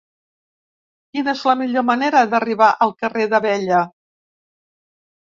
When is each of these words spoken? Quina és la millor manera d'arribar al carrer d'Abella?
Quina 1.17 1.35
és 1.37 1.43
la 1.49 1.53
millor 1.59 1.85
manera 1.89 2.23
d'arribar 2.31 2.71
al 2.87 2.95
carrer 3.03 3.29
d'Abella? 3.35 3.83